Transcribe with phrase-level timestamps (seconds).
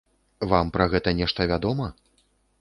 [0.53, 1.91] Вам пра гэта нешта вядома?